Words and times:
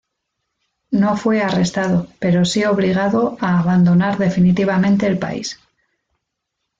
No 0.89 1.15
fue 1.15 1.43
arrestado, 1.43 2.07
pero 2.17 2.43
sí 2.43 2.63
obligado 2.63 3.37
a 3.39 3.59
abandonar 3.59 4.17
definitivamente 4.17 5.05
el 5.05 5.19
país. 5.19 5.59